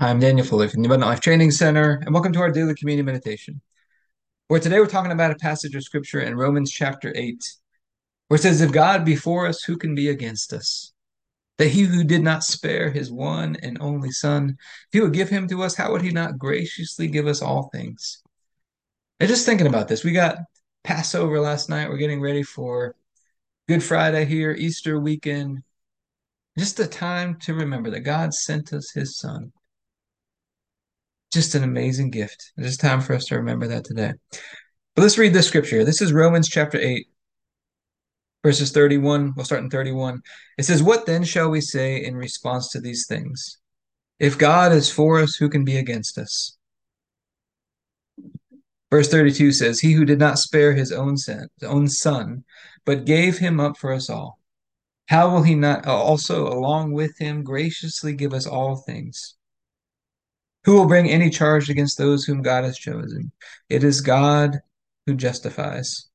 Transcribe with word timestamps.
I'm 0.00 0.20
Daniel 0.20 0.46
Fuller 0.46 0.68
from 0.68 0.82
the 0.82 0.86
Abundant 0.86 1.10
Life 1.10 1.20
Training 1.20 1.50
Center, 1.50 2.00
and 2.04 2.14
welcome 2.14 2.32
to 2.32 2.38
our 2.38 2.52
daily 2.52 2.72
community 2.76 3.04
meditation. 3.04 3.60
Where 4.46 4.60
today 4.60 4.78
we're 4.78 4.86
talking 4.86 5.10
about 5.10 5.32
a 5.32 5.36
passage 5.36 5.74
of 5.74 5.82
scripture 5.82 6.20
in 6.20 6.36
Romans 6.36 6.70
chapter 6.70 7.12
8, 7.16 7.44
where 8.28 8.36
it 8.38 8.42
says, 8.42 8.60
If 8.60 8.70
God 8.70 9.04
be 9.04 9.16
for 9.16 9.48
us, 9.48 9.64
who 9.64 9.76
can 9.76 9.96
be 9.96 10.08
against 10.08 10.52
us? 10.52 10.92
That 11.56 11.70
he 11.70 11.82
who 11.82 12.04
did 12.04 12.22
not 12.22 12.44
spare 12.44 12.90
his 12.90 13.10
one 13.10 13.56
and 13.60 13.76
only 13.80 14.12
Son, 14.12 14.56
if 14.60 14.88
he 14.92 15.00
would 15.00 15.14
give 15.14 15.30
him 15.30 15.48
to 15.48 15.64
us, 15.64 15.74
how 15.74 15.90
would 15.90 16.02
he 16.02 16.10
not 16.10 16.38
graciously 16.38 17.08
give 17.08 17.26
us 17.26 17.42
all 17.42 17.68
things? 17.72 18.22
And 19.18 19.28
just 19.28 19.46
thinking 19.46 19.66
about 19.66 19.88
this, 19.88 20.04
we 20.04 20.12
got 20.12 20.38
Passover 20.84 21.40
last 21.40 21.68
night. 21.68 21.88
We're 21.88 21.96
getting 21.96 22.20
ready 22.20 22.44
for 22.44 22.94
Good 23.66 23.82
Friday 23.82 24.26
here, 24.26 24.52
Easter 24.52 25.00
weekend. 25.00 25.64
Just 26.56 26.78
a 26.78 26.86
time 26.86 27.34
to 27.40 27.54
remember 27.54 27.90
that 27.90 28.00
God 28.00 28.32
sent 28.32 28.72
us 28.72 28.92
his 28.92 29.18
Son 29.18 29.52
just 31.32 31.54
an 31.54 31.64
amazing 31.64 32.10
gift. 32.10 32.52
It's 32.56 32.76
time 32.76 33.00
for 33.00 33.14
us 33.14 33.26
to 33.26 33.36
remember 33.36 33.66
that 33.68 33.84
today. 33.84 34.12
But 34.94 35.02
let's 35.02 35.18
read 35.18 35.34
this 35.34 35.46
scripture. 35.46 35.84
This 35.84 36.00
is 36.00 36.12
Romans 36.12 36.48
chapter 36.48 36.78
8, 36.78 37.06
verses 38.42 38.72
31. 38.72 39.34
We'll 39.36 39.44
start 39.44 39.62
in 39.62 39.70
31. 39.70 40.20
It 40.56 40.64
says, 40.64 40.82
What 40.82 41.06
then 41.06 41.24
shall 41.24 41.50
we 41.50 41.60
say 41.60 42.02
in 42.02 42.16
response 42.16 42.70
to 42.70 42.80
these 42.80 43.06
things? 43.06 43.58
If 44.18 44.38
God 44.38 44.72
is 44.72 44.90
for 44.90 45.20
us, 45.20 45.36
who 45.36 45.48
can 45.48 45.64
be 45.64 45.76
against 45.76 46.18
us? 46.18 46.56
Verse 48.90 49.08
32 49.08 49.52
says, 49.52 49.80
He 49.80 49.92
who 49.92 50.04
did 50.04 50.18
not 50.18 50.38
spare 50.38 50.72
his 50.72 50.90
own, 50.92 51.16
son, 51.16 51.48
his 51.60 51.68
own 51.68 51.88
son, 51.88 52.44
but 52.84 53.04
gave 53.04 53.38
him 53.38 53.60
up 53.60 53.76
for 53.76 53.92
us 53.92 54.08
all, 54.08 54.38
how 55.06 55.30
will 55.30 55.42
he 55.42 55.54
not 55.54 55.86
also, 55.86 56.48
along 56.48 56.92
with 56.92 57.16
him, 57.18 57.42
graciously 57.42 58.14
give 58.14 58.34
us 58.34 58.46
all 58.46 58.76
things? 58.76 59.37
Who 60.68 60.74
will 60.74 60.86
bring 60.86 61.08
any 61.08 61.30
charge 61.30 61.70
against 61.70 61.96
those 61.96 62.24
whom 62.24 62.42
God 62.42 62.62
has 62.64 62.76
chosen? 62.76 63.32
It 63.70 63.84
is 63.84 64.02
God 64.02 64.60
who 65.06 65.14
justifies. 65.14 66.08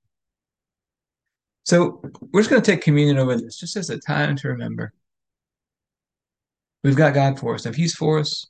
So 1.65 2.03
we're 2.31 2.41
just 2.41 2.51
going 2.51 2.61
to 2.61 2.71
take 2.71 2.83
communion 2.83 3.17
over 3.17 3.35
this 3.35 3.57
just 3.57 3.75
as 3.77 3.89
a 3.89 3.97
time 3.97 4.35
to 4.35 4.49
remember. 4.49 4.93
We've 6.83 6.95
got 6.95 7.15
God 7.15 7.39
for 7.39 7.55
us. 7.55 7.65
If 7.65 7.73
He's 7.73 7.95
for 7.95 8.19
us, 8.19 8.45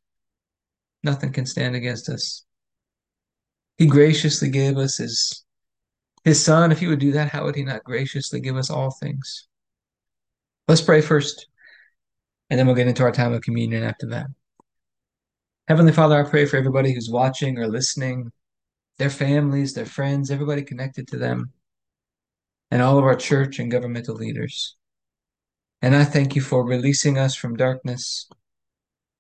nothing 1.04 1.32
can 1.32 1.46
stand 1.46 1.74
against 1.74 2.10
us. 2.10 2.44
He 3.78 3.86
graciously 3.86 4.50
gave 4.50 4.78
us 4.78 4.98
His, 4.98 5.46
his 6.26 6.44
Son. 6.44 6.74
If 6.74 6.80
He 6.80 6.88
would 6.88 7.00
do 7.00 7.14
that, 7.14 7.30
how 7.30 7.46
would 7.46 7.56
He 7.56 7.64
not 7.64 7.86
graciously 7.86 8.42
give 8.42 8.58
us 8.58 8.70
all 8.70 8.92
things? 8.92 9.48
Let's 10.68 10.82
pray 10.82 11.00
first, 11.00 11.48
and 12.50 12.60
then 12.60 12.66
we'll 12.66 12.76
get 12.76 12.90
into 12.90 13.04
our 13.04 13.14
time 13.14 13.32
of 13.32 13.42
communion 13.42 13.84
after 13.84 14.08
that. 14.08 14.28
Heavenly 15.70 15.94
Father, 15.94 16.20
I 16.20 16.30
pray 16.30 16.46
for 16.46 16.58
everybody 16.58 16.94
who's 16.94 17.10
watching 17.10 17.58
or 17.58 17.68
listening, 17.68 18.34
their 18.98 19.10
families, 19.10 19.74
their 19.74 19.86
friends, 19.86 20.30
everybody 20.30 20.62
connected 20.62 21.08
to 21.08 21.18
them, 21.18 21.54
and 22.70 22.82
all 22.82 22.98
of 22.98 23.06
our 23.06 23.16
church 23.16 23.60
and 23.60 23.72
governmental 23.72 24.16
leaders. 24.16 24.76
And 25.82 25.96
I 25.96 26.04
thank 26.04 26.36
you 26.36 26.42
for 26.42 26.66
releasing 26.66 27.18
us 27.18 27.34
from 27.34 27.56
darkness 27.56 28.30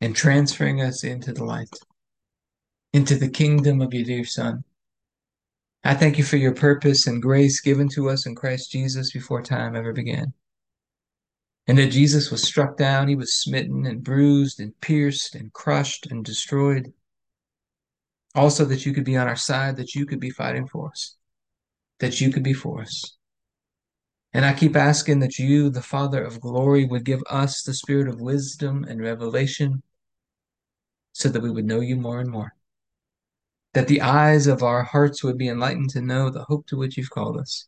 and 0.02 0.14
transferring 0.14 0.81
us 0.81 1.05
into 1.05 1.31
the 1.31 1.45
light, 1.45 1.80
into 2.91 3.16
the 3.16 3.30
kingdom 3.30 3.80
of 3.80 3.94
your 3.94 4.03
dear 4.03 4.25
Son. 4.25 4.66
I 5.86 5.94
thank 5.94 6.17
you 6.17 6.25
for 6.25 6.38
your 6.38 6.53
purpose 6.53 7.08
and 7.08 7.21
grace 7.21 7.61
given 7.61 7.88
to 7.89 8.09
us 8.09 8.25
in 8.25 8.36
Christ 8.36 8.69
Jesus 8.69 9.14
before 9.14 9.41
time 9.41 9.77
ever 9.77 9.94
began 9.94 10.33
and 11.67 11.78
that 11.78 11.88
Jesus 11.88 12.30
was 12.30 12.44
struck 12.44 12.78
down, 12.78 13.08
he 13.08 13.16
was 13.16 13.33
smitten 13.33 13.86
and 13.86 14.03
bruised 14.03 14.59
and 14.59 14.80
pierced 14.81 15.36
and 15.36 15.53
crushed 15.53 16.08
and 16.11 16.25
destroyed. 16.25 16.94
Also, 18.36 18.66
that 18.66 18.86
you 18.86 18.94
could 18.94 19.05
be 19.05 19.16
on 19.16 19.28
our 19.28 19.36
side, 19.36 19.78
that 19.78 19.95
you 19.95 20.05
could 20.05 20.20
be 20.20 20.30
fighting 20.30 20.67
for 20.67 20.89
us, 20.89 21.16
that 22.00 22.20
you 22.20 22.31
could 22.31 22.44
be 22.44 22.53
for 22.53 22.81
us. 22.81 23.16
And 24.33 24.43
I 24.43 24.54
keep 24.54 24.76
asking 24.76 25.20
that 25.20 25.37
you, 25.37 25.70
the 25.70 25.82
Father 25.82 26.23
of 26.23 26.42
glory, 26.42 26.86
would 26.86 27.05
give 27.05 27.21
us 27.30 27.61
the 27.61 27.73
spirit 27.73 28.08
of 28.08 28.20
wisdom 28.20 28.83
and 28.83 28.99
revelation 28.99 29.83
so 31.14 31.30
that 31.30 31.43
we 31.43 31.52
would 31.52 31.66
know 31.66 31.80
you 31.80 31.95
more 31.95 32.20
and 32.20 32.30
more. 32.30 32.55
That 33.73 33.87
the 33.87 34.02
eyes 34.02 34.48
of 34.48 34.64
our 34.64 34.83
hearts 34.83 35.23
would 35.23 35.37
be 35.37 35.48
enlightened 35.48 35.92
to 35.92 36.02
know 36.02 36.30
the 36.30 36.45
hope 36.45 36.66
to 36.67 36.77
which 36.77 36.98
you've 36.98 37.11
called 37.11 37.37
us 37.37 37.67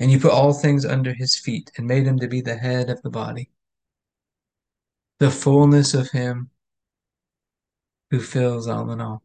And 0.00 0.10
you 0.10 0.18
put 0.18 0.32
all 0.32 0.52
things 0.52 0.84
under 0.84 1.14
his 1.14 1.36
feet 1.36 1.70
and 1.76 1.86
made 1.86 2.06
him 2.06 2.18
to 2.18 2.28
be 2.28 2.40
the 2.40 2.56
head 2.56 2.90
of 2.90 3.00
the 3.02 3.10
body, 3.10 3.50
the 5.18 5.30
fullness 5.30 5.94
of 5.94 6.10
him 6.10 6.50
who 8.10 8.20
fills 8.20 8.66
all 8.68 8.90
in 8.90 9.00
all. 9.00 9.22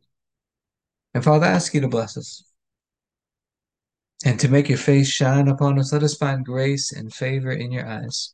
And 1.13 1.24
Father, 1.24 1.47
I 1.47 1.50
ask 1.50 1.74
you 1.74 1.81
to 1.81 1.88
bless 1.88 2.18
us 2.18 2.44
and 4.24 4.40
to 4.40 4.50
make 4.50 4.69
your 4.69 4.78
face 4.78 5.09
shine 5.09 5.47
upon 5.47 5.79
us. 5.79 5.91
Let 5.91 6.03
us 6.03 6.16
find 6.16 6.46
grace 6.46 6.91
and 6.91 7.13
favor 7.13 7.52
in 7.52 7.72
your 7.72 7.88
eyes. 7.88 8.34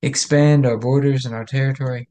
Expand 0.00 0.64
our 0.64 0.78
borders 0.78 1.26
and 1.26 1.34
our 1.34 1.44
territory. 1.44 2.08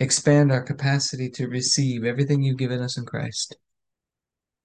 Expand 0.00 0.52
our 0.52 0.62
capacity 0.62 1.30
to 1.30 1.48
receive 1.48 2.04
everything 2.04 2.42
you've 2.42 2.58
given 2.58 2.82
us 2.82 2.96
in 2.96 3.04
Christ 3.04 3.56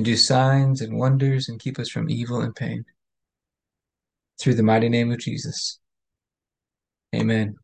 and 0.00 0.04
do 0.06 0.16
signs 0.16 0.80
and 0.80 0.96
wonders 0.96 1.50
and 1.50 1.60
keep 1.60 1.78
us 1.78 1.90
from 1.90 2.08
evil 2.08 2.40
and 2.40 2.56
pain. 2.56 2.86
Through 4.40 4.54
the 4.54 4.62
mighty 4.62 4.88
name 4.88 5.12
of 5.12 5.18
Jesus. 5.18 5.78
Amen. 7.14 7.56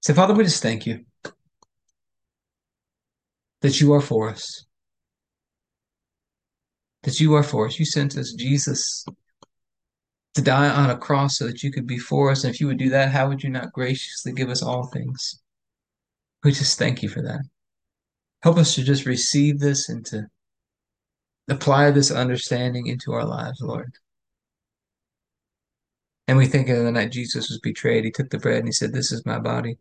So, 0.00 0.14
Father, 0.14 0.32
we 0.32 0.44
just 0.44 0.62
thank 0.62 0.86
you 0.86 1.04
that 3.62 3.80
you 3.80 3.92
are 3.94 4.00
for 4.00 4.28
us. 4.28 4.64
That 7.02 7.18
you 7.18 7.34
are 7.34 7.42
for 7.42 7.66
us. 7.66 7.80
You 7.80 7.84
sent 7.84 8.16
us 8.16 8.32
Jesus 8.34 9.04
to 10.34 10.40
die 10.40 10.70
on 10.70 10.90
a 10.90 10.96
cross 10.96 11.38
so 11.38 11.48
that 11.48 11.64
you 11.64 11.72
could 11.72 11.88
be 11.88 11.98
for 11.98 12.30
us. 12.30 12.44
And 12.44 12.54
if 12.54 12.60
you 12.60 12.68
would 12.68 12.78
do 12.78 12.90
that, 12.90 13.10
how 13.10 13.26
would 13.26 13.42
you 13.42 13.50
not 13.50 13.72
graciously 13.72 14.32
give 14.32 14.48
us 14.48 14.62
all 14.62 14.86
things? 14.86 15.40
We 16.44 16.52
just 16.52 16.78
thank 16.78 17.02
you 17.02 17.08
for 17.08 17.22
that. 17.22 17.40
Help 18.44 18.56
us 18.56 18.76
to 18.76 18.84
just 18.84 19.04
receive 19.04 19.58
this 19.58 19.88
and 19.88 20.06
to 20.06 20.28
apply 21.50 21.90
this 21.90 22.10
understanding 22.10 22.86
into 22.86 23.12
our 23.12 23.24
lives, 23.24 23.60
Lord. 23.60 23.92
And 26.28 26.38
we 26.38 26.46
think 26.46 26.68
of 26.68 26.78
the 26.78 26.92
night 26.92 27.10
Jesus 27.10 27.48
was 27.50 27.58
betrayed, 27.58 28.04
he 28.04 28.12
took 28.12 28.30
the 28.30 28.38
bread 28.38 28.58
and 28.58 28.68
he 28.68 28.72
said, 28.72 28.92
This 28.92 29.10
is 29.10 29.26
my 29.26 29.38
body 29.38 29.78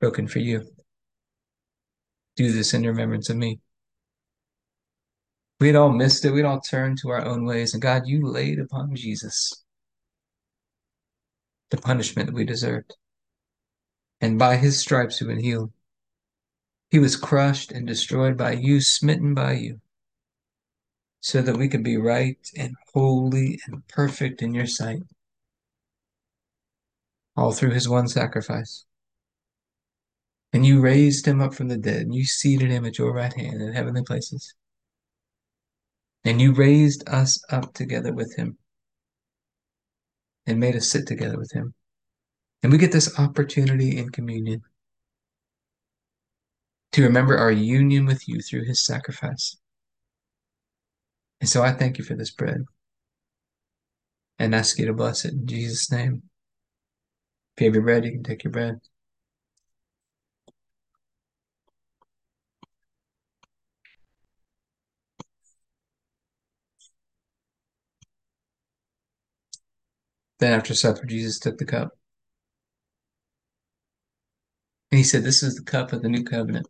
broken 0.00 0.28
for 0.28 0.38
you. 0.38 0.66
Do 2.36 2.52
this 2.52 2.74
in 2.74 2.86
remembrance 2.86 3.30
of 3.30 3.36
me. 3.36 3.60
We 5.58 5.66
had 5.66 5.76
all 5.76 5.90
missed 5.90 6.24
it. 6.24 6.32
We'd 6.32 6.44
all 6.44 6.60
turned 6.60 6.98
to 6.98 7.10
our 7.10 7.24
own 7.24 7.44
ways. 7.44 7.74
And 7.74 7.82
God, 7.82 8.06
you 8.06 8.26
laid 8.26 8.58
upon 8.58 8.94
Jesus 8.94 9.64
the 11.70 11.76
punishment 11.76 12.26
that 12.28 12.34
we 12.34 12.44
deserved. 12.44 12.96
And 14.20 14.38
by 14.38 14.56
his 14.56 14.78
stripes 14.78 15.20
we've 15.20 15.28
been 15.28 15.42
healed. 15.42 15.72
He 16.90 16.98
was 16.98 17.16
crushed 17.16 17.72
and 17.72 17.86
destroyed 17.86 18.36
by 18.36 18.52
you, 18.52 18.80
smitten 18.80 19.32
by 19.32 19.52
you 19.52 19.80
so 21.20 21.42
that 21.42 21.56
we 21.56 21.68
could 21.68 21.84
be 21.84 21.96
right 21.96 22.38
and 22.56 22.74
holy 22.94 23.60
and 23.66 23.86
perfect 23.88 24.42
in 24.42 24.54
your 24.54 24.66
sight. 24.66 25.02
All 27.36 27.52
through 27.52 27.70
his 27.70 27.88
one 27.88 28.08
sacrifice. 28.08 28.84
And 30.52 30.66
you 30.66 30.80
raised 30.80 31.26
him 31.26 31.40
up 31.40 31.54
from 31.54 31.68
the 31.68 31.76
dead, 31.76 32.02
and 32.02 32.14
you 32.14 32.24
seated 32.24 32.70
him 32.70 32.84
at 32.84 32.98
your 32.98 33.12
right 33.12 33.32
hand 33.32 33.62
in 33.62 33.72
heavenly 33.72 34.02
places. 34.02 34.54
And 36.24 36.40
you 36.40 36.52
raised 36.52 37.08
us 37.08 37.42
up 37.50 37.72
together 37.72 38.12
with 38.12 38.34
him 38.36 38.58
and 40.46 40.58
made 40.58 40.74
us 40.74 40.90
sit 40.90 41.06
together 41.06 41.38
with 41.38 41.52
him. 41.52 41.74
And 42.62 42.72
we 42.72 42.78
get 42.78 42.92
this 42.92 43.18
opportunity 43.18 43.96
in 43.96 44.10
communion 44.10 44.62
to 46.92 47.02
remember 47.04 47.38
our 47.38 47.52
union 47.52 48.04
with 48.04 48.28
you 48.28 48.40
through 48.40 48.64
his 48.64 48.84
sacrifice. 48.84 49.56
And 51.40 51.48
so 51.48 51.62
I 51.62 51.72
thank 51.72 51.98
you 51.98 52.04
for 52.04 52.14
this 52.14 52.30
bread 52.30 52.64
and 54.38 54.54
ask 54.54 54.78
you 54.78 54.86
to 54.86 54.92
bless 54.92 55.24
it 55.24 55.32
in 55.32 55.46
Jesus' 55.46 55.90
name. 55.90 56.22
If 57.56 57.62
you 57.62 57.66
have 57.66 57.74
your 57.74 57.84
bread, 57.84 58.04
you 58.04 58.12
can 58.12 58.22
take 58.22 58.44
your 58.44 58.52
bread. 58.52 58.80
Then 70.38 70.54
after 70.54 70.74
supper, 70.74 71.04
Jesus 71.04 71.38
took 71.38 71.58
the 71.58 71.66
cup. 71.66 71.98
And 74.90 74.98
he 74.98 75.04
said, 75.04 75.22
This 75.22 75.42
is 75.42 75.54
the 75.54 75.62
cup 75.62 75.92
of 75.92 76.02
the 76.02 76.08
new 76.08 76.24
covenant. 76.24 76.66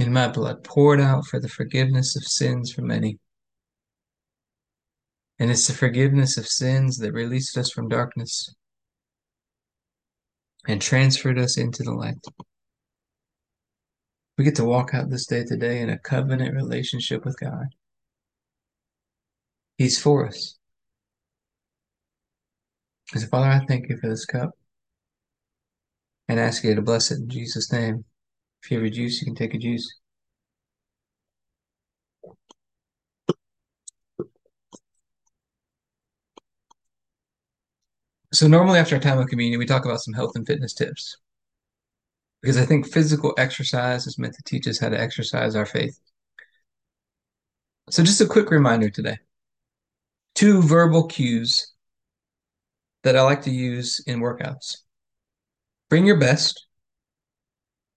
In 0.00 0.14
my 0.14 0.28
blood, 0.28 0.64
poured 0.64 0.98
out 0.98 1.26
for 1.26 1.38
the 1.38 1.48
forgiveness 1.50 2.16
of 2.16 2.22
sins 2.24 2.72
for 2.72 2.80
many. 2.80 3.18
And 5.38 5.50
it's 5.50 5.66
the 5.66 5.74
forgiveness 5.74 6.38
of 6.38 6.48
sins 6.48 6.96
that 7.00 7.12
released 7.12 7.58
us 7.58 7.70
from 7.70 7.90
darkness 7.90 8.48
and 10.66 10.80
transferred 10.80 11.38
us 11.38 11.58
into 11.58 11.82
the 11.82 11.92
light. 11.92 12.16
We 14.38 14.44
get 14.44 14.54
to 14.54 14.64
walk 14.64 14.94
out 14.94 15.10
this 15.10 15.26
day 15.26 15.44
today 15.44 15.82
in 15.82 15.90
a 15.90 15.98
covenant 15.98 16.54
relationship 16.54 17.26
with 17.26 17.38
God. 17.38 17.66
He's 19.76 20.00
for 20.00 20.26
us. 20.26 20.56
So, 23.08 23.26
Father, 23.26 23.48
I 23.48 23.66
thank 23.66 23.90
you 23.90 23.98
for 23.98 24.08
this 24.08 24.24
cup 24.24 24.52
and 26.26 26.40
ask 26.40 26.64
you 26.64 26.74
to 26.74 26.80
bless 26.80 27.10
it 27.10 27.18
in 27.18 27.28
Jesus' 27.28 27.70
name. 27.70 28.06
If 28.62 28.70
you 28.70 28.78
have 28.78 28.86
a 28.86 28.90
juice, 28.90 29.20
you 29.20 29.26
can 29.26 29.34
take 29.34 29.54
a 29.54 29.58
juice. 29.58 29.90
So, 38.32 38.46
normally 38.46 38.78
after 38.78 38.96
a 38.96 39.00
time 39.00 39.18
of 39.18 39.28
communion, 39.28 39.58
we 39.58 39.66
talk 39.66 39.84
about 39.84 40.00
some 40.00 40.14
health 40.14 40.32
and 40.36 40.46
fitness 40.46 40.72
tips 40.72 41.16
because 42.42 42.56
I 42.56 42.64
think 42.64 42.86
physical 42.86 43.34
exercise 43.38 44.06
is 44.06 44.18
meant 44.18 44.34
to 44.34 44.42
teach 44.44 44.66
us 44.68 44.78
how 44.78 44.88
to 44.88 45.00
exercise 45.00 45.56
our 45.56 45.66
faith. 45.66 45.98
So, 47.90 48.04
just 48.04 48.20
a 48.20 48.26
quick 48.26 48.50
reminder 48.50 48.88
today 48.90 49.18
two 50.34 50.62
verbal 50.62 51.06
cues 51.06 51.72
that 53.02 53.16
I 53.16 53.22
like 53.22 53.42
to 53.42 53.50
use 53.50 54.00
in 54.06 54.20
workouts 54.20 54.76
bring 55.88 56.06
your 56.06 56.18
best 56.18 56.66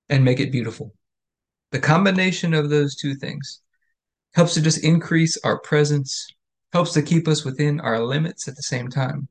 and 0.10 0.24
make 0.24 0.40
it 0.40 0.52
beautiful. 0.52 0.94
The 1.72 1.80
combination 1.80 2.54
of 2.54 2.70
those 2.70 2.96
two 2.96 3.16
things 3.16 3.62
helps 4.36 4.54
to 4.54 4.62
just 4.62 4.84
increase 4.84 5.38
our 5.44 5.60
presence, 5.60 6.28
helps 6.72 6.94
to 6.94 7.02
keep 7.02 7.28
us 7.28 7.44
within 7.44 7.80
our 7.80 8.00
limits 8.00 8.48
at 8.48 8.56
the 8.56 8.64
same 8.64 8.90
time. 8.90 9.28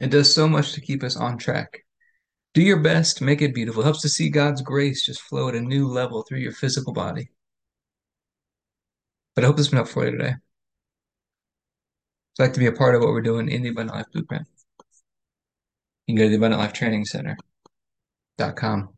It 0.00 0.10
does 0.10 0.34
so 0.34 0.48
much 0.48 0.72
to 0.72 0.80
keep 0.80 1.04
us 1.04 1.16
on 1.16 1.38
track. 1.38 1.84
Do 2.54 2.62
your 2.62 2.80
best, 2.80 3.22
make 3.22 3.40
it 3.40 3.54
beautiful. 3.54 3.82
It 3.82 3.84
helps 3.84 4.02
to 4.02 4.08
see 4.08 4.28
God's 4.28 4.62
grace 4.62 5.06
just 5.06 5.22
flow 5.22 5.48
at 5.48 5.54
a 5.54 5.60
new 5.60 5.86
level 5.86 6.22
through 6.22 6.40
your 6.40 6.52
physical 6.52 6.92
body. 6.92 7.30
But 9.34 9.44
I 9.44 9.46
hope 9.46 9.56
this 9.56 9.66
has 9.66 9.70
been 9.70 9.78
helpful 9.78 10.02
for 10.02 10.06
you 10.06 10.18
today. 10.18 10.30
If 10.30 10.36
you'd 12.38 12.44
like 12.44 12.52
to 12.54 12.60
be 12.60 12.66
a 12.66 12.72
part 12.72 12.94
of 12.94 13.00
what 13.00 13.10
we're 13.10 13.22
doing 13.22 13.48
in 13.48 13.62
the 13.62 13.70
Abundant 13.70 13.96
Life 13.96 14.06
Blueprint, 14.12 14.46
you 16.06 16.14
can 16.14 16.16
go 16.16 16.24
to 16.24 16.30
the 16.30 16.36
Abundant 16.36 16.60
Life 16.60 16.72
Training 16.72 17.04
Center.com. 18.38 18.94